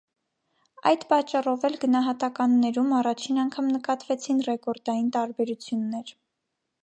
[0.91, 6.13] Այդ պատճառով էլ գնահատականներում առաջին անգամ նկատվեցին ռեկորդային տարբերություններ։